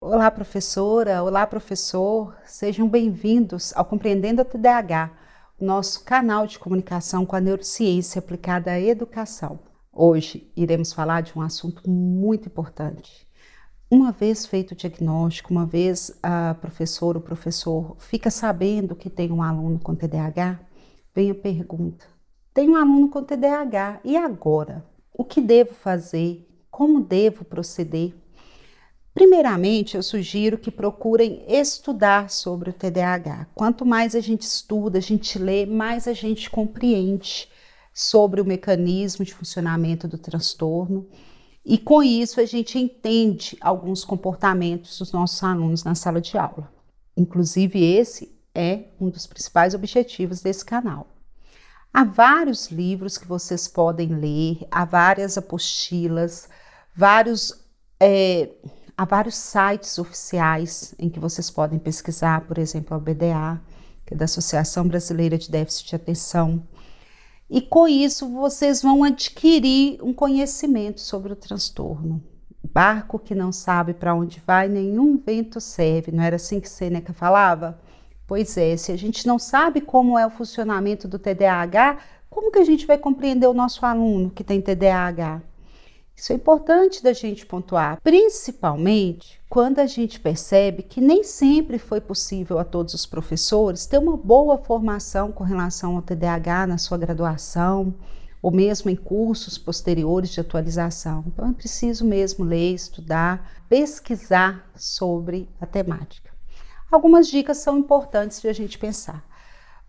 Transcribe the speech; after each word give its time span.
Olá, 0.00 0.32
professora! 0.32 1.22
Olá, 1.22 1.46
professor! 1.46 2.36
Sejam 2.44 2.88
bem-vindos 2.88 3.72
ao 3.76 3.84
Compreendendo 3.84 4.42
a 4.42 4.44
TDAH, 4.44 5.12
nosso 5.60 6.02
canal 6.02 6.44
de 6.44 6.58
comunicação 6.58 7.24
com 7.24 7.36
a 7.36 7.40
neurociência 7.40 8.18
aplicada 8.18 8.72
à 8.72 8.80
educação. 8.80 9.60
Hoje 9.92 10.50
iremos 10.56 10.92
falar 10.92 11.20
de 11.20 11.38
um 11.38 11.42
assunto 11.42 11.88
muito 11.88 12.48
importante. 12.48 13.28
Uma 13.88 14.10
vez 14.10 14.44
feito 14.44 14.72
o 14.72 14.76
diagnóstico, 14.76 15.52
uma 15.52 15.64
vez 15.64 16.18
a 16.20 16.54
professora 16.54 17.18
ou 17.18 17.22
professor 17.22 17.94
fica 18.00 18.28
sabendo 18.28 18.96
que 18.96 19.08
tem 19.08 19.30
um 19.30 19.40
aluno 19.40 19.78
com 19.78 19.94
TDAH, 19.94 20.66
vem 21.18 21.32
a 21.32 21.34
pergunta: 21.34 22.06
tem 22.54 22.70
um 22.70 22.76
aluno 22.76 23.08
com 23.08 23.24
TDAH 23.24 24.00
e 24.04 24.16
agora? 24.16 24.86
O 25.12 25.24
que 25.24 25.40
devo 25.40 25.74
fazer? 25.74 26.48
Como 26.70 27.00
devo 27.00 27.44
proceder? 27.44 28.14
Primeiramente, 29.12 29.96
eu 29.96 30.02
sugiro 30.02 30.56
que 30.56 30.70
procurem 30.70 31.44
estudar 31.48 32.30
sobre 32.30 32.70
o 32.70 32.72
TDAH. 32.72 33.48
Quanto 33.52 33.84
mais 33.84 34.14
a 34.14 34.20
gente 34.20 34.42
estuda, 34.42 34.98
a 34.98 35.00
gente 35.00 35.40
lê, 35.40 35.66
mais 35.66 36.06
a 36.06 36.12
gente 36.12 36.48
compreende 36.48 37.48
sobre 37.92 38.40
o 38.40 38.44
mecanismo 38.44 39.24
de 39.24 39.34
funcionamento 39.34 40.06
do 40.06 40.18
transtorno. 40.18 41.08
E 41.64 41.76
com 41.76 42.00
isso, 42.00 42.40
a 42.40 42.44
gente 42.44 42.78
entende 42.78 43.58
alguns 43.60 44.04
comportamentos 44.04 44.96
dos 45.00 45.10
nossos 45.10 45.42
alunos 45.42 45.82
na 45.82 45.96
sala 45.96 46.20
de 46.20 46.38
aula. 46.38 46.72
Inclusive, 47.16 47.82
esse 47.82 48.37
é 48.58 48.88
um 49.00 49.08
dos 49.08 49.26
principais 49.26 49.74
objetivos 49.74 50.40
desse 50.40 50.64
canal. 50.64 51.06
Há 51.94 52.04
vários 52.04 52.70
livros 52.70 53.16
que 53.16 53.26
vocês 53.26 53.68
podem 53.68 54.08
ler, 54.08 54.66
há 54.70 54.84
várias 54.84 55.38
apostilas, 55.38 56.48
vários. 56.94 57.64
É, 58.00 58.50
Há 58.98 59.04
vários 59.04 59.36
sites 59.36 59.96
oficiais 59.96 60.92
em 60.98 61.08
que 61.08 61.20
vocês 61.20 61.48
podem 61.48 61.78
pesquisar, 61.78 62.40
por 62.40 62.58
exemplo, 62.58 62.96
a 62.96 62.98
BDA, 62.98 63.62
que 64.04 64.12
é 64.12 64.16
da 64.16 64.24
Associação 64.24 64.88
Brasileira 64.88 65.38
de 65.38 65.48
Déficit 65.48 65.90
de 65.90 65.94
Atenção. 65.94 66.66
E 67.48 67.60
com 67.60 67.86
isso 67.86 68.28
vocês 68.28 68.82
vão 68.82 69.04
adquirir 69.04 70.02
um 70.02 70.12
conhecimento 70.12 71.00
sobre 71.00 71.32
o 71.32 71.36
transtorno. 71.36 72.20
Barco 72.72 73.20
que 73.20 73.36
não 73.36 73.52
sabe 73.52 73.94
para 73.94 74.16
onde 74.16 74.42
vai, 74.44 74.66
nenhum 74.66 75.16
vento 75.16 75.60
serve. 75.60 76.10
Não 76.10 76.24
era 76.24 76.34
assim 76.34 76.58
que 76.58 76.68
Sêneca 76.68 77.12
falava? 77.12 77.80
Pois 78.28 78.58
é, 78.58 78.76
se 78.76 78.92
a 78.92 78.96
gente 78.96 79.26
não 79.26 79.38
sabe 79.38 79.80
como 79.80 80.18
é 80.18 80.26
o 80.26 80.30
funcionamento 80.30 81.08
do 81.08 81.18
TDAH, 81.18 81.96
como 82.28 82.52
que 82.52 82.58
a 82.58 82.64
gente 82.64 82.86
vai 82.86 82.98
compreender 82.98 83.46
o 83.46 83.54
nosso 83.54 83.86
aluno 83.86 84.28
que 84.28 84.44
tem 84.44 84.60
TDAH? 84.60 85.40
Isso 86.14 86.34
é 86.34 86.36
importante 86.36 87.02
da 87.02 87.14
gente 87.14 87.46
pontuar, 87.46 87.98
principalmente 88.02 89.40
quando 89.48 89.78
a 89.78 89.86
gente 89.86 90.20
percebe 90.20 90.82
que 90.82 91.00
nem 91.00 91.24
sempre 91.24 91.78
foi 91.78 92.02
possível 92.02 92.58
a 92.58 92.64
todos 92.64 92.92
os 92.92 93.06
professores 93.06 93.86
ter 93.86 93.96
uma 93.96 94.14
boa 94.14 94.58
formação 94.58 95.32
com 95.32 95.42
relação 95.42 95.96
ao 95.96 96.02
TDAH 96.02 96.66
na 96.66 96.76
sua 96.76 96.98
graduação 96.98 97.94
ou 98.42 98.50
mesmo 98.50 98.90
em 98.90 98.96
cursos 98.96 99.56
posteriores 99.56 100.28
de 100.28 100.40
atualização. 100.40 101.24
Então 101.26 101.48
é 101.48 101.52
preciso 101.54 102.04
mesmo 102.04 102.44
ler, 102.44 102.74
estudar, 102.74 103.62
pesquisar 103.70 104.70
sobre 104.76 105.48
a 105.58 105.64
temática. 105.64 106.37
Algumas 106.90 107.28
dicas 107.28 107.58
são 107.58 107.78
importantes 107.78 108.40
de 108.40 108.48
a 108.48 108.52
gente 108.52 108.78
pensar. 108.78 109.24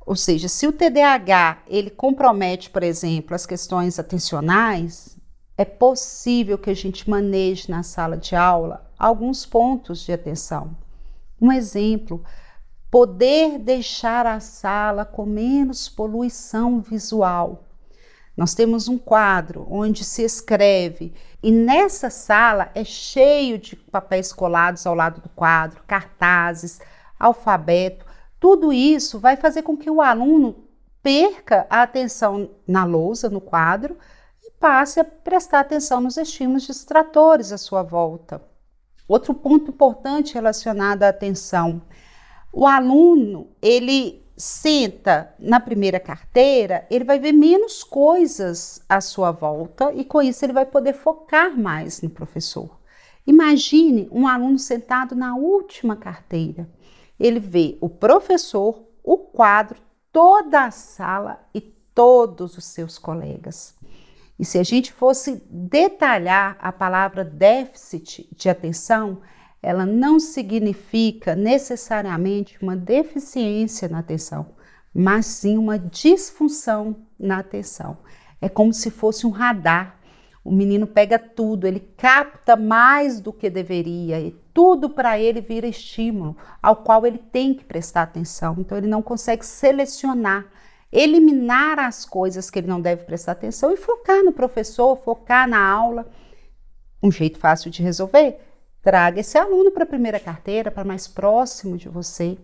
Ou 0.06 0.16
seja, 0.16 0.48
se 0.48 0.68
o 0.68 0.74
TDAH 0.74 1.60
ele 1.68 1.90
compromete, 1.90 2.70
por 2.70 2.84
exemplo, 2.84 3.36
as 3.36 3.46
questões 3.46 4.00
atencionais, 4.00 5.18
é 5.58 5.64
possível 5.64 6.58
que 6.58 6.70
a 6.70 6.74
gente 6.74 7.10
maneje 7.10 7.70
na 7.70 7.84
sala 7.84 8.18
de 8.18 8.36
aula 8.36 8.90
alguns 8.98 9.46
pontos 9.46 10.04
de 10.06 10.12
atenção. 10.12 10.76
Um 11.42 11.52
exemplo, 11.52 12.24
poder 12.92 13.60
deixar 13.60 14.26
a 14.26 14.40
sala 14.40 15.06
com 15.06 15.26
menos 15.26 15.88
poluição 15.88 16.82
visual. 16.82 17.69
Nós 18.40 18.54
temos 18.54 18.88
um 18.88 18.98
quadro 18.98 19.68
onde 19.70 20.06
se 20.06 20.24
escreve 20.24 21.14
e 21.44 21.52
nessa 21.52 22.10
sala 22.10 22.72
é 22.74 22.86
cheio 22.86 23.58
de 23.58 23.76
papéis 23.76 24.32
colados 24.32 24.88
ao 24.88 24.96
lado 24.96 25.20
do 25.20 25.28
quadro, 25.28 25.84
cartazes, 25.86 26.80
alfabeto. 27.20 28.06
Tudo 28.40 28.72
isso 28.72 29.20
vai 29.20 29.36
fazer 29.36 29.64
com 29.64 29.76
que 29.76 29.90
o 29.90 30.02
aluno 30.02 30.56
perca 31.04 31.68
a 31.70 31.82
atenção 31.82 32.50
na 32.66 32.86
lousa, 32.86 33.30
no 33.30 33.42
quadro, 33.42 33.98
passe 34.58 35.02
a 35.02 35.04
prestar 35.04 35.60
atenção 35.60 36.00
nos 36.00 36.16
estímulos 36.16 36.64
distratores 36.64 37.52
à 37.52 37.58
sua 37.58 37.84
volta. 37.84 38.42
Outro 39.06 39.34
ponto 39.34 39.72
importante 39.72 40.36
relacionado 40.36 41.04
à 41.04 41.10
atenção. 41.10 41.82
O 42.54 42.66
aluno, 42.66 43.50
ele 43.62 44.26
senta 44.40 45.36
na 45.38 45.60
primeira 45.60 46.00
carteira, 46.00 46.88
ele 46.90 47.04
vai 47.04 47.20
ver 47.20 47.34
menos 47.34 47.84
coisas 47.84 48.82
à 48.88 49.02
sua 49.02 49.32
volta 49.32 49.92
e 49.94 50.06
com 50.06 50.22
isso 50.22 50.46
ele 50.46 50.54
vai 50.54 50.66
poder 50.66 50.94
focar 50.94 51.60
mais 51.60 52.02
no 52.02 52.10
professor. 52.10 52.80
Imagine 53.28 54.08
um 54.10 54.26
aluno 54.26 54.58
sentado 54.58 55.14
na 55.14 55.36
última 55.36 55.98
carteira. 55.98 56.70
Ele 57.20 57.38
vê 57.38 57.78
o 57.82 57.90
professor, 57.90 58.82
o 59.04 59.18
quadro, 59.18 59.78
toda 60.10 60.64
a 60.64 60.72
sala 60.72 61.46
e 61.54 61.60
todos 61.60 62.58
os 62.58 62.64
seus 62.64 62.98
colegas. 62.98 63.76
E 64.40 64.46
se 64.46 64.58
a 64.58 64.64
gente 64.64 64.94
fosse 64.94 65.44
detalhar 65.50 66.58
a 66.62 66.72
palavra 66.72 67.26
déficit 67.26 68.30
de 68.34 68.48
atenção, 68.48 69.22
ela 69.62 69.86
não 69.86 70.20
significa 70.20 71.36
necessariamente 71.36 72.58
uma 72.62 72.76
deficiência 72.76 73.88
na 73.88 74.00
atenção, 74.00 74.48
mas 74.94 75.26
sim 75.26 75.58
uma 75.58 75.78
disfunção 75.78 76.96
na 77.20 77.40
atenção. 77.40 77.98
É 78.42 78.48
como 78.48 78.74
se 78.74 78.90
fosse 78.90 79.28
um 79.28 79.32
radar. 79.32 79.98
O 80.44 80.52
menino 80.52 80.88
pega 80.88 81.20
tudo, 81.20 81.68
ele 81.68 81.82
capta 81.98 82.56
mais 82.56 83.20
do 83.20 83.34
que 83.34 83.50
deveria, 83.50 84.20
e 84.22 84.32
tudo 84.54 84.90
para 84.90 85.20
ele 85.20 85.42
vira 85.42 85.68
estímulo 85.68 86.36
ao 86.62 86.78
qual 86.78 87.06
ele 87.06 87.18
tem 87.18 87.54
que 87.54 87.66
prestar 87.66 88.04
atenção. 88.04 88.56
Então 88.58 88.78
ele 88.78 88.88
não 88.88 89.02
consegue 89.02 89.46
selecionar 89.46 90.46
eliminar 90.92 91.80
as 91.80 92.04
coisas 92.04 92.50
que 92.50 92.60
ele 92.60 92.68
não 92.68 92.82
deve 92.82 93.04
prestar 93.04 93.34
atenção 93.34 93.72
e 93.72 93.78
focar 93.78 94.24
no 94.24 94.32
professor, 94.32 94.96
focar 94.98 95.48
na 95.48 95.60
aula. 95.60 96.10
Um 97.02 97.12
jeito 97.12 97.38
fácil 97.38 97.70
de 97.70 97.84
resolver? 97.84 98.40
Traga 98.82 99.20
esse 99.20 99.38
aluno 99.38 99.72
para 99.72 99.84
a 99.84 99.88
primeira 99.88 100.20
carteira, 100.20 100.72
para 100.72 100.84
mais 100.84 101.08
próximo 101.08 101.78
de 101.78 101.90
você. 101.90 102.38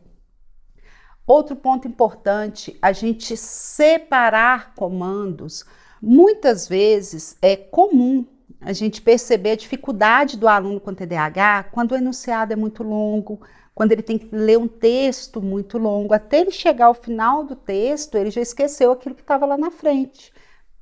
Outro 1.26 1.56
ponto 1.56 1.88
importante, 1.88 2.78
a 2.82 2.92
gente 2.92 3.36
separar 3.36 4.76
comandos. 4.76 5.66
Muitas 6.02 6.68
vezes 6.68 7.36
é 7.42 7.56
comum 7.56 8.26
a 8.62 8.74
gente 8.74 9.02
perceber 9.02 9.52
a 9.52 9.56
dificuldade 9.56 10.38
do 10.38 10.48
aluno 10.48 10.80
com 10.80 10.94
TDAH 10.94 11.66
quando 11.72 11.94
o 11.94 11.96
enunciado 11.96 12.54
é 12.54 12.56
muito 12.56 12.84
longo, 12.84 13.40
quando 13.74 13.92
ele 13.92 14.02
tem 14.02 14.18
que 14.18 14.34
ler 14.34 14.58
um 14.58 14.68
texto 14.68 15.42
muito 15.42 15.78
longo, 15.78 16.14
até 16.14 16.42
ele 16.42 16.52
chegar 16.52 16.86
ao 16.86 16.94
final 16.94 17.44
do 17.44 17.56
texto, 17.56 18.16
ele 18.16 18.32
já 18.32 18.42
esqueceu 18.42 18.92
aquilo 18.92 19.16
que 19.16 19.22
estava 19.22 19.46
lá 19.46 19.58
na 19.58 19.72
frente. 19.72 20.32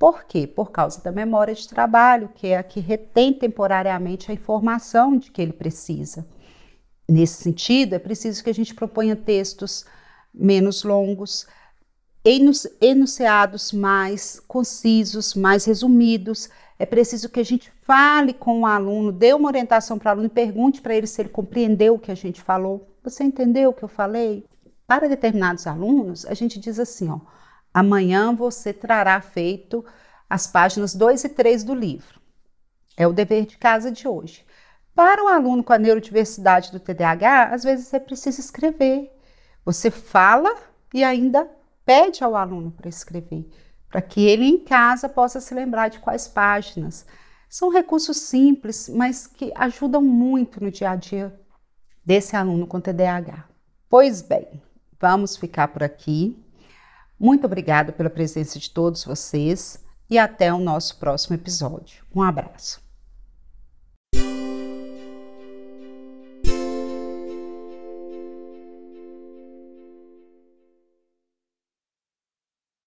Por 0.03 0.25
quê? 0.25 0.46
Por 0.46 0.69
causa 0.69 1.02
da 1.02 1.14
memória 1.14 1.56
de 1.56 1.66
trabalho, 1.66 2.28
que 2.36 2.47
é 2.47 2.58
a 2.58 2.64
que 2.64 2.81
retém 2.81 3.31
temporariamente 3.31 4.30
a 4.30 4.34
informação 4.34 5.18
de 5.18 5.31
que 5.31 5.41
ele 5.41 5.53
precisa. 5.53 6.28
Nesse 7.08 7.41
sentido, 7.41 7.96
é 7.96 8.00
preciso 8.00 8.44
que 8.44 8.50
a 8.50 8.53
gente 8.53 8.75
proponha 8.75 9.16
textos 9.16 9.86
menos 10.34 10.84
longos, 10.84 11.47
enunciados 12.81 13.72
mais 13.72 14.42
concisos, 14.42 15.36
mais 15.36 15.63
resumidos, 15.63 16.50
é 16.78 16.86
preciso 16.86 17.30
que 17.30 17.39
a 17.39 17.45
gente 17.45 17.72
fale 17.83 18.33
com 18.33 18.60
o 18.60 18.66
aluno, 18.66 19.10
dê 19.10 19.33
uma 19.33 19.48
orientação 19.48 19.98
para 19.98 20.10
o 20.10 20.12
aluno 20.12 20.28
e 20.28 20.30
pergunte 20.30 20.81
para 20.81 20.94
ele 20.94 21.07
se 21.07 21.22
ele 21.22 21.30
compreendeu 21.30 21.94
o 21.94 22.00
que 22.00 22.12
a 22.12 22.16
gente 22.16 22.42
falou. 22.42 22.94
Você 23.06 23.24
entendeu 23.24 23.69
o 23.69 23.74
que 23.74 23.83
eu 23.83 23.88
falei? 23.88 24.45
Para 24.86 25.07
determinados 25.07 25.66
alunos, 25.66 26.25
a 26.25 26.33
gente 26.33 26.60
diz 26.60 26.78
assim, 26.78 27.10
ó, 27.10 27.22
amanhã 27.74 28.34
você 28.34 28.72
trará 28.72 29.20
feito 29.22 29.84
as 30.30 30.48
páginas 30.48 30.94
2 30.96 31.24
e 31.24 31.30
3 31.30 31.64
do 31.64 31.74
livro. 31.74 32.22
É 32.96 33.08
o 33.08 33.14
dever 33.14 33.46
de 33.46 33.58
casa 33.58 33.92
de 33.92 34.08
hoje. 34.08 34.46
Para 34.96 35.24
o 35.24 35.28
aluno 35.28 35.64
com 35.64 35.74
a 35.74 35.78
neurodiversidade 35.78 36.72
do 36.72 36.80
TDAH, 36.80 37.46
às 37.46 37.64
vezes 37.64 37.94
é 37.94 38.00
preciso 38.00 38.40
escrever. 38.40 39.12
Você 39.66 39.90
fala 39.90 40.56
e 40.94 41.04
ainda 41.04 41.50
pede 41.86 42.24
ao 42.24 42.36
aluno 42.36 42.72
para 42.72 42.90
escrever 42.90 43.50
para 43.94 44.02
que 44.02 44.26
ele 44.26 44.46
em 44.46 44.58
casa 44.58 45.08
possa 45.08 45.40
se 45.40 45.54
lembrar 45.54 45.88
de 45.88 46.00
quais 46.00 46.28
páginas. 46.28 47.06
São 47.48 47.69
recursos 47.69 48.18
simples, 48.18 48.90
mas 48.90 49.28
que 49.28 49.52
ajudam 49.54 50.02
muito 50.02 50.64
no 50.64 50.72
dia 50.72 50.90
a 50.90 50.96
dia 50.96 51.40
desse 52.04 52.36
aluno 52.36 52.66
com 52.66 52.81
TDAH. 52.81 53.48
Pois 53.88 54.24
bem, 54.24 54.60
vamos 55.00 55.38
ficar 55.38 55.68
por 55.68 55.84
aqui. 55.84 56.43
Muito 57.19 57.45
obrigada 57.45 57.92
pela 57.92 58.10
presença 58.10 58.60
de 58.60 58.69
todos 58.69 59.04
vocês 59.06 59.83
e 60.10 60.18
até 60.18 60.54
o 60.54 60.60
nosso 60.60 60.98
próximo 60.98 61.36
episódio. 61.36 62.04
Um 62.13 62.21
abraço. 62.21 62.82